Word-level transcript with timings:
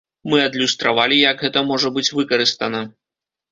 Мы 0.31 0.37
адлюстравалі, 0.45 1.19
як 1.31 1.45
гэта 1.45 1.65
можа 1.73 1.93
быць 1.99 2.07
выкарыстана. 2.17 2.83